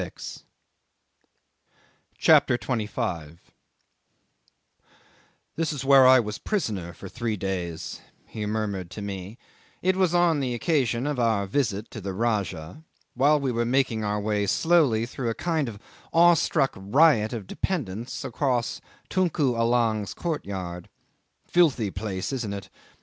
CHAPTER 2.17 2.57
25 2.57 3.39
'"This 5.55 5.71
is 5.71 5.85
where 5.85 6.07
I 6.07 6.19
was 6.19 6.39
prisoner 6.39 6.91
for 6.91 7.07
three 7.07 7.37
days," 7.37 8.01
he 8.25 8.47
murmured 8.47 8.89
to 8.89 9.03
me 9.03 9.37
(it 9.83 9.95
was 9.95 10.15
on 10.15 10.39
the 10.39 10.55
occasion 10.55 11.05
of 11.05 11.19
our 11.19 11.45
visit 11.45 11.91
to 11.91 12.01
the 12.01 12.13
Rajah), 12.13 12.81
while 13.13 13.39
we 13.39 13.51
were 13.51 13.63
making 13.63 14.03
our 14.03 14.19
way 14.19 14.47
slowly 14.47 15.05
through 15.05 15.29
a 15.29 15.35
kind 15.35 15.69
of 15.69 15.77
awestruck 16.11 16.73
riot 16.75 17.31
of 17.31 17.45
dependants 17.45 18.23
across 18.25 18.81
Tunku 19.07 19.55
Allang's 19.55 20.15
courtyard. 20.15 20.89
"Filthy 21.45 21.91
place, 21.91 22.33
isn't 22.33 22.53
it? 22.53 22.69